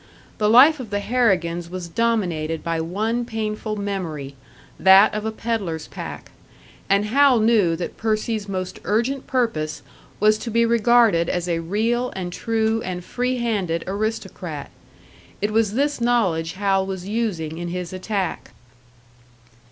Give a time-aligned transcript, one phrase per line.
[0.39, 4.35] The life of the Harrigans was dominated by one painful memory
[4.79, 6.31] that of a pedlar's pack;
[6.89, 9.83] and Hal knew that Percy's most urgent purpose
[10.19, 14.71] was to be regarded as a real and true and freehanded aristocrat.
[15.39, 18.53] It was this knowledge Hal was using in his attack.